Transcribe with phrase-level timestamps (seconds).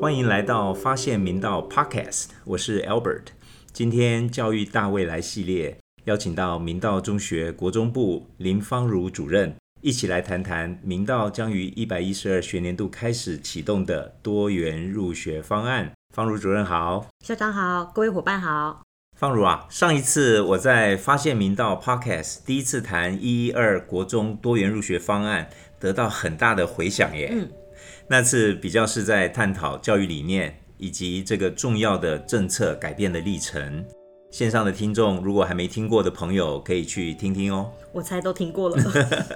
[0.00, 3.26] 欢迎来到发现明道 Podcast，我是 Albert。
[3.72, 15.92] 今天教育大未来系列邀请到明道中学国中部林芳如主任，一起来谈谈明道将于一百一十二学年度开始启动的多元入学方案。
[16.14, 18.87] 芳如主任好，校长好，各位伙伴好。
[19.18, 27.30] 芳如啊，上一次我在发现明道 Podcast 第一次谈一一二国中多元入学方案，得到很大的回响耶。
[27.32, 27.50] 嗯，
[28.06, 33.84] 那次比较是在探讨教育理念以及这个重要的政策改变的历程。
[34.30, 37.72] 线上的听众如果还没听过的朋友，可以去听听哦。
[37.92, 38.80] 我猜都听过了。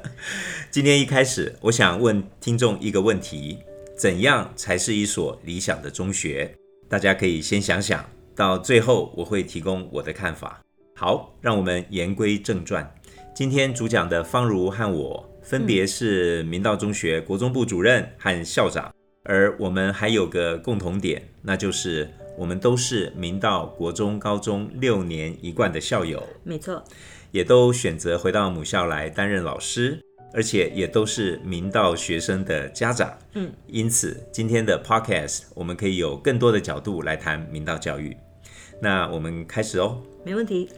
[0.71, 3.59] 今天一开始，我想问听众一个问题：
[3.99, 6.55] 怎样才是一所理想的中学？
[6.89, 8.05] 大家可以先想想，
[8.35, 10.61] 到最后我会提供我的看法。
[10.95, 12.89] 好，让我们言归正传。
[13.35, 22.09] 今天主讲的方如和我分别是明道中学国中部主任和校长，而我们还有个共同点，那就是
[22.39, 26.23] 我们都是明道国中、高中六年一贯的校友。
[26.45, 26.85] 没错，
[27.31, 30.01] 也都选择回到母校来担任老师，
[30.35, 33.17] 而且也都是明道学生的家长。
[33.35, 38.17] 嗯，因此今天的 podcast 我们可以有更多的角度来谈明道教育。
[38.81, 40.03] 那我们开始哦。
[40.25, 40.69] 没问题。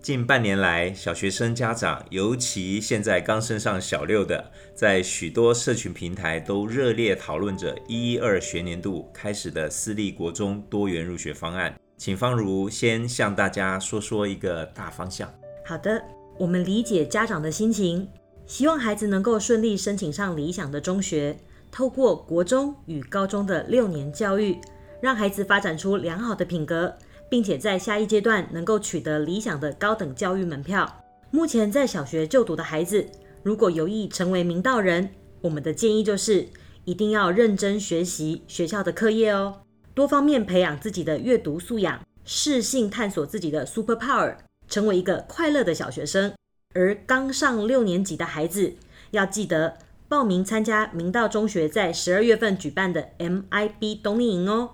[0.00, 11.74] 近半年来，小学生家长，尤其现在刚升上小六的，在许多社群平台都热烈讨论着一一二学年度开始的私立国中多元入学方案。
[11.96, 15.32] 请方如先向大家说说一个大方向。
[15.64, 16.02] 好的，
[16.38, 18.06] 我们理解家长的心情，
[18.46, 21.38] 希望孩子能够顺利申请上理想的中学，
[21.70, 24.58] 透过国中与高中的六年教育，
[25.00, 26.94] 让孩子发展出良好的品格，
[27.30, 31.00] 并且在下一阶段能够取得理想的高等教育门票。
[31.30, 33.06] 目前在小学就读的孩子，
[33.42, 36.46] 如果有意成为明道人，我们的建议就是
[36.84, 39.62] 一定要认真学习学校的课业哦，
[39.94, 44.36] 多方面培养自己的阅读素养，适性探索自己的 super power，
[44.68, 46.32] 成为一个快乐的小学生。
[46.74, 48.74] 而刚上六年级的孩子，
[49.12, 54.72] 要记得报名参加明道中学在十二月份举办的 MIB 冬令营哦。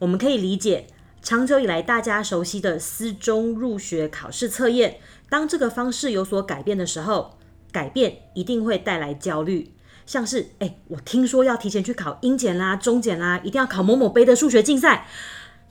[0.00, 0.86] 我们可以理解，
[1.22, 4.98] 长久以来大家熟悉的私中入学考试测验，
[5.28, 7.38] 当这个方式有所改变的时候，
[7.70, 9.74] 改变一定会带来焦虑。
[10.04, 15.06] 像是，哎，我听说要提前去考英检啦、中检啦，一定要考某某杯的数学竞赛。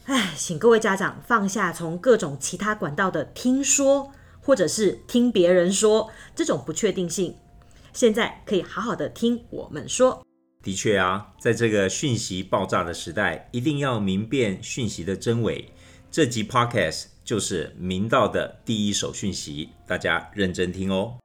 [0.06, 4.12] 哎，请各位家长放下从各种其他管道的听说，
[4.46, 7.36] 或者是听别人说这种不确定性，
[7.92, 10.24] 现在可以好好的听我们说。
[10.62, 15.66] 的确啊，在这个讯息爆炸的时代，一定要明辨讯息的真伪。
[16.12, 21.18] 这集 podcast 就是明道的第一手讯息，大家认真听哦。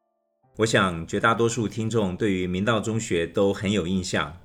[0.57, 4.37] 我想绝大多数听众对于明道中学都很有印象，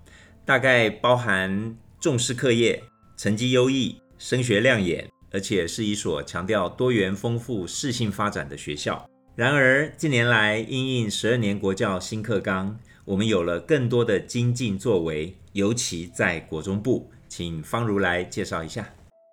[0.46, 2.84] 大概包含重视课业、
[3.18, 9.09] 成绩优异、升学亮眼，而且是一所强调多元丰富、适性发展的学校。
[9.36, 18.88] 然而近年来，因应十二年国教新课纲，我们有了更多的精进作为，尤其在国中部，请方如来介绍一下。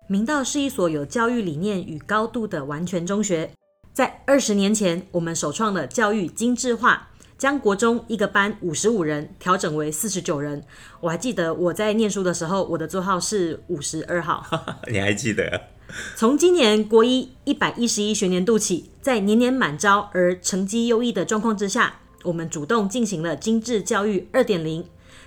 [0.09, 3.49] 明道是一所有教育理念与高度的完全中学。
[3.93, 10.61] 在二十年前，我们首创了教育精致化，将国中一个班五十五人调整为四十九人。
[10.99, 14.45] 我还记得我在念书的时候，我的座号是五十二号。
[14.91, 15.69] 你还记得？
[16.15, 24.85] 从今年国一一百一十一学年度起，在年年满招而成绩优异的状况之下，我们主动进行了精致教育二点零，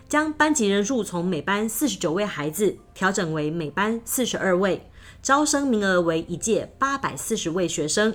[0.08, 4.90] 将班级人数从每班四十九位孩子调整为每班四十二位，
[5.22, 8.14] 招生名额为一届八百四十位学生。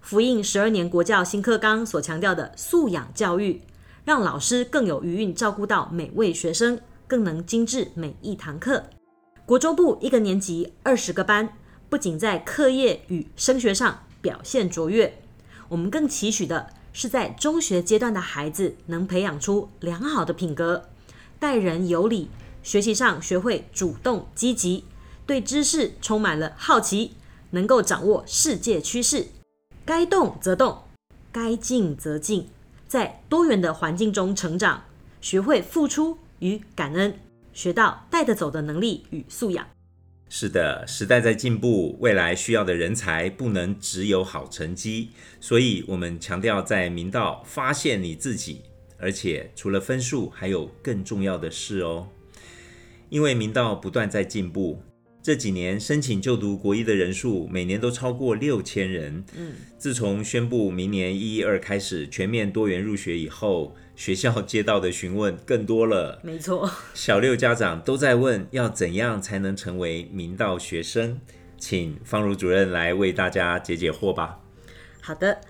[0.00, 3.62] 复印十二年国教新课纲所强调的素养教育，
[4.04, 8.84] 让老师更有余韵照顾到每位学生，更能精致每一堂课。
[9.44, 11.48] 国中部一个年级二十个班，
[11.88, 15.18] 不仅在课业与升学上表现卓越，
[15.68, 20.88] 我们更期许的是在中学阶段的孩子能培养出良好的品格，
[21.38, 22.28] 待人有礼，
[22.62, 24.84] 学习上学会主动积极，
[25.26, 27.12] 对知识充满了好奇，
[27.50, 29.28] 能够掌握世界趋势。
[29.84, 30.82] 该动则动，
[31.30, 32.48] 该静则静，
[32.88, 34.82] 在多元的环境中成长，
[35.20, 37.20] 学会付出与感恩，
[37.52, 39.64] 学到带得走的能力与素养。
[40.28, 48.62] 是的，时代在进步，未来需要的人才不能只有好成绩，所以我们强调在明道发现你自己，
[48.98, 52.08] 而且除了分数，还有更重要的事哦。
[53.08, 54.82] 因为明道不断在进步，
[55.22, 59.24] 这几年申请就读国一的人数每年都超过六千人。
[59.36, 66.20] 嗯，自从宣布明年一一二开始全面多元入学以后，学校接到的询问更多了。
[66.22, 71.18] 没错，小六家长都在问要怎样才能成为明道学生，
[71.58, 74.38] 请方如主任来为大家解解惑吧。
[75.00, 75.40] 好的，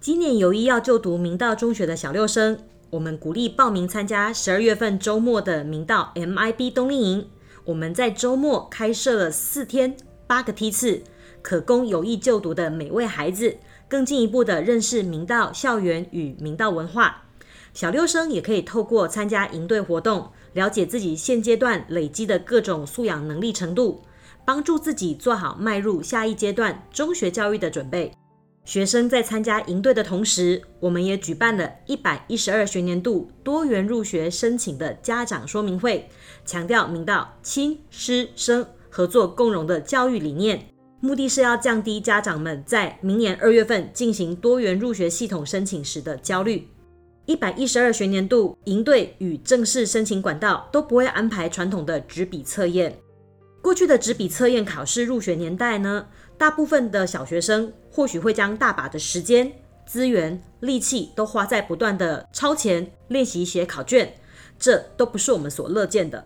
[0.00, 2.58] 今年有意要就读明道中学的小六生，
[2.88, 7.28] 我们鼓励报名参加十二月份周末的明道 MIB 冬令营。
[7.66, 9.94] 我们在周末开设了四天
[10.26, 11.02] 八个梯次，
[11.42, 17.24] 可供有意就读的每位孩子更进一步的认识明道校园与明道文化。
[17.72, 24.02] 小六生也可以透过参加营队活动，了解自己现阶段累积的各种素养能力程度，
[24.44, 28.12] 帮助自己做好迈入下一阶段中学教育的准备。
[28.64, 36.08] 学生在参加营队的同时，我们也举办了一百一十二学年度多元入学申请的家长说明会，
[36.44, 40.66] 强调明道亲师生合作共融的教育理念，
[41.00, 46.68] 目的是要降低家长们在明年二月份进行多元入学系统申请时的焦虑。
[47.26, 52.98] 一百一十二学年度营队与正式申请管道都不会安排传统的纸笔测验。
[53.62, 56.06] 过去的纸笔测验考试入学年代呢，
[56.38, 59.52] 大部分的小学生或许会将大把的时间、
[59.86, 64.14] 资源、力气都花在不断的超前练习写考卷，
[64.58, 66.24] 这都不是我们所乐见的。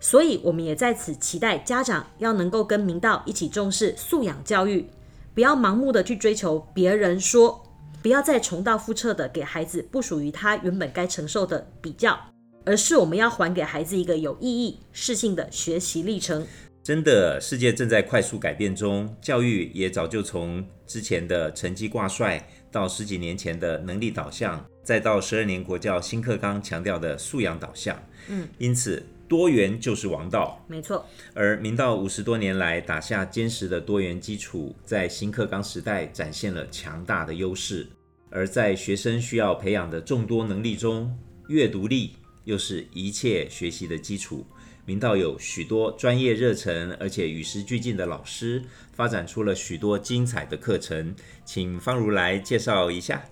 [0.00, 4.88] 所以，我们也在此期待家长要能够跟明道一起重视素养教育，
[5.34, 7.64] 不要盲目的去追求别人说。
[8.00, 12.18] 不要再重蹈覆辙的给孩子不属于他原本该承受的比较，
[12.64, 16.46] 而是我们要还给孩子一个有意义、适性的学习历程。
[16.82, 28.00] 真的，世界正在快速改变中，教育也早就从之前的成绩挂帅，到十几年前的能力导向，再到十二年国教新课纲强调的素养导向。
[28.28, 30.64] 嗯，因此多元就是王道。
[30.66, 31.04] 没错。
[31.34, 37.86] 而明道五十多年来打下坚实的多元基础，在新课纲时代展现了强大的优势。
[38.30, 41.16] 而在学生需要培养的众多能力中，
[41.48, 44.46] 阅读力又是一切学习的基础。
[44.84, 51.14] 明道有许多专业热忱而且与时俱进的老师，发展出了许多精彩的课程。
[51.44, 53.22] 请方如来介绍一下。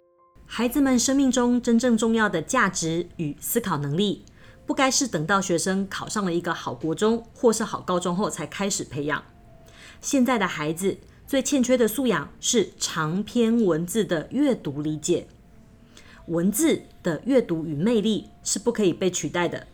[0.44, 4.22] 孩子们生命中真正重要的价值与思考能力，
[4.66, 9.22] 不该是等到学生考上了一个好国中或是好高中后才开始培养。
[10.00, 10.98] 现在的孩子。
[11.28, 15.26] 最欠缺的素养是长篇文字的阅读理解。
[16.28, 19.66] 文字的阅读与魅力是不可以被取代的。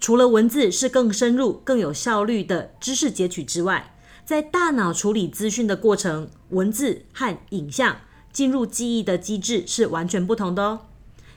[0.00, 3.94] 除了文字是更深入、更有效率的知识截取之外，
[4.24, 7.98] 在大脑处理资讯的过程，文字和影像
[8.32, 10.86] 进入记忆的机制是完全不同的哦。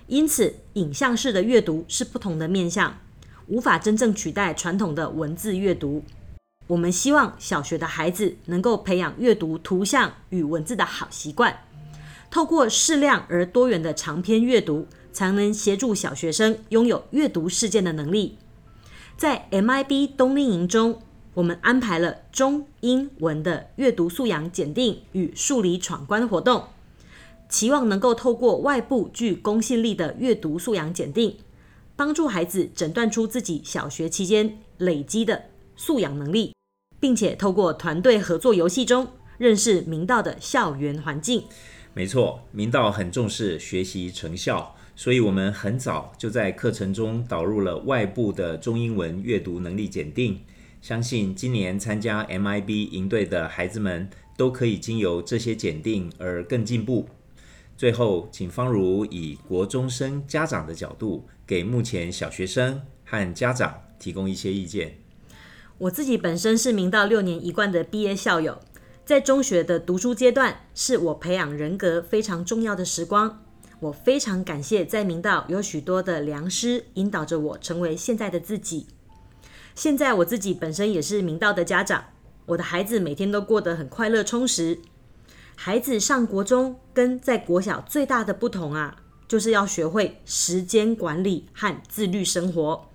[0.07, 2.97] 因此，影像式的阅读是不同的面向，
[3.47, 6.01] 无法真正取代传统的文字阅读。
[6.67, 11.57] 我们希望小学的孩子能够培养阅读图像与文字的好习惯，
[12.31, 18.37] 透过适量而多元的长篇阅读，才能协助小学生拥有阅读事件的能力。
[19.17, 21.01] 在 MIB 冬令营中，
[21.33, 26.63] 我们安排了中英文的阅读素养检定与数理闯关活动，
[27.49, 31.37] 期望能够透过外部具公信力的阅读素养检定，
[31.95, 35.45] 帮助孩子诊断出自己小学期间累积的
[35.75, 36.53] 素养能力。
[36.99, 39.07] 并且透过团队合作游戏中
[39.37, 41.43] 认识明道的校园环境。
[41.93, 50.39] 没错，明道很重视学习成效，所以我们很早就在课程中导入了外部的中英文阅读能力检定。
[50.81, 57.07] 相信今年参加 MIB 营队的孩子们都可以经由这些检定而更进步。
[57.77, 64.97] 最后，请方如以国中生家长的角度，给目前小学生和家长提供一些意见。
[65.77, 68.57] 我自己本身是明道六年一贯的毕业校友，
[69.05, 73.43] 在中学的读书阶段是我培养人格非常重要的时光。
[73.79, 78.87] 我非常感谢在明道有许多的良师引导着我成为现在的自己。
[79.75, 82.05] 现在我自己本身也是明道的家长，
[82.47, 84.79] 我的孩子每天都过得很快乐充实。
[85.59, 88.95] 孩子上国中跟在国小最大的不同啊，
[89.27, 92.87] 就是要学会时间管理和自律生活，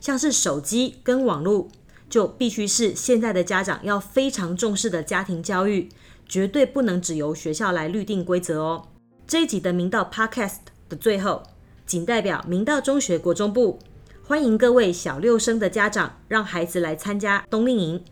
[0.00, 1.68] 像是手机跟网络。
[2.10, 5.88] 就必须是现在的家长要非常重视的家庭教育，
[6.28, 8.88] 绝对不能只由学校来律定规则哦。
[9.28, 10.56] 这一集的明道 Podcast
[10.88, 11.44] 的最后，
[11.86, 13.78] 仅代表明道中学国中部，
[14.24, 18.04] 欢迎各位小六生的家长让孩子来参加冬令营。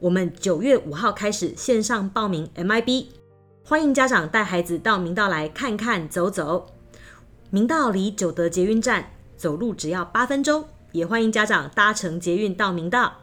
[0.00, 3.06] 我们九月五号开始线上报名 MIB，
[3.64, 6.66] 欢迎家长带孩子到明道来看看走走。
[7.50, 13.18] 明道离九德捷运站走路只要八分钟，也欢迎家长搭乘捷运到明道。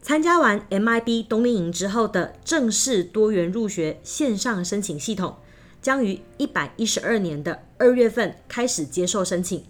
[0.00, 5.36] 参加完 MIB 冬令营之后的正式多元入学线上申请系统，
[5.80, 9.64] 将于一百一十二年的二月份开始接受申请。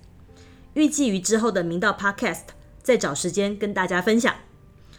[0.73, 2.45] 预计于之后的明道 Podcast
[2.83, 4.35] 再找时间跟大家分享。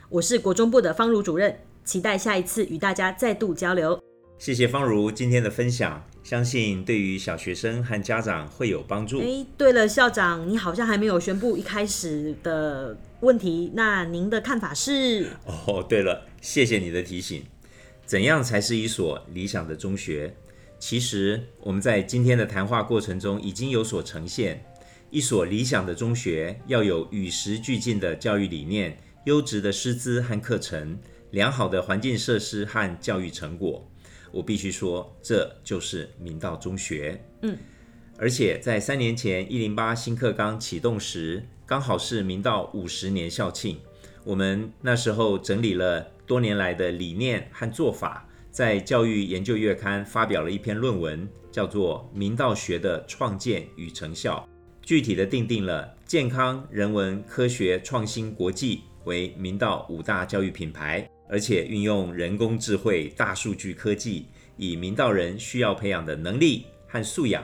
[0.10, 4.03] 我是国中部的方如主任，期待下一次与大家再度交流。
[4.44, 9.22] 谢谢方如今天的分享，相信对于小学生和家长会有帮助。
[9.22, 15.30] 哎，对了，校长，你好像还没有宣布一开始的问题，那您的看法是？
[15.46, 17.42] 哦，对了，谢谢你的提醒。
[18.06, 20.36] 怎样才是一所理想的中学？
[20.78, 24.62] 其实我们在今天的谈话过程中已经有所呈现。
[25.10, 31.00] 一所理想的中学要有与时俱进的教育理念、优质的师资和课程、
[31.32, 33.90] 良好的环境设施和教育成果。
[34.34, 37.24] 我必须说，这就是明道中学。
[37.44, 37.56] 嗯，
[38.18, 43.78] 而且在三年前一零八新课纲启动时，刚好是明道五十年校庆。
[44.24, 54.48] 我们那时候整理了多年来的理念和做法，在教育研究月刊发表了一篇论文，叫做《明道学的创建与成效》，
[54.82, 61.08] 具体的定定了健康、人文、科学、创新、国际为明道五大教育品牌。
[61.34, 67.44] 而且运用人工智慧、大数据科技，以明道人需要培养的能力和素养，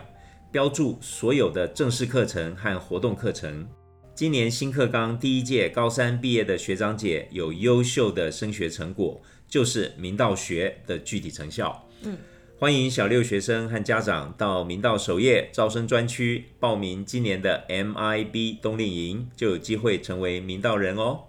[0.52, 3.68] 标注所有的正式课程和活动课程。
[4.14, 11.84] 今年新课纲第一届高三毕业的学长姐有优秀的升学成果，就是明道学的具体成效。
[12.04, 12.16] 嗯，
[12.60, 21.22] 欢迎小六学生和家长到明道首页招生专区报名今年的 MIB 冬令营，就有机会成为明道人哦。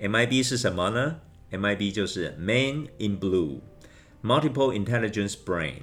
[0.00, 1.16] MIB 是什么呢
[1.50, 5.82] ？MIB 就是 Man in Blue，Multiple Intelligence Brain。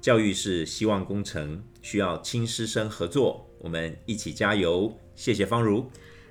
[0.00, 4.98] 教育是希望工程，需要亲师生合作，我们一起加油。
[5.14, 5.86] 谢谢方如，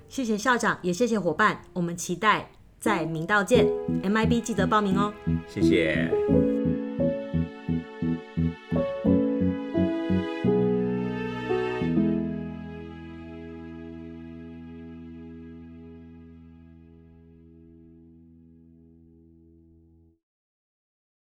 [0.09, 1.63] 谢谢校长，也谢谢伙伴。
[1.73, 3.65] 我们期待在明道见
[4.03, 5.13] ，MIB 记得报名哦。
[5.47, 6.50] 谢谢。